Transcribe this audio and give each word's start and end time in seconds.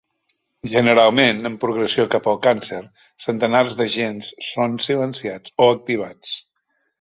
Generalment, 0.73 1.41
en 1.49 1.57
progressió 1.63 2.05
cap 2.15 2.29
al 2.31 2.39
càncer, 2.47 2.79
centenars 3.27 3.77
de 3.83 3.87
gens 3.97 4.33
són 4.49 4.75
silenciats 4.87 5.55
o 5.67 5.69
activats. 5.77 6.35